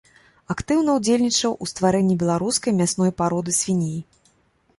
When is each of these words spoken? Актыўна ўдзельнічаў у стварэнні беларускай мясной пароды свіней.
Актыўна 0.53 0.95
ўдзельнічаў 0.95 1.51
у 1.65 1.67
стварэнні 1.73 2.15
беларускай 2.25 2.71
мясной 2.79 3.11
пароды 3.21 3.51
свіней. 3.61 3.97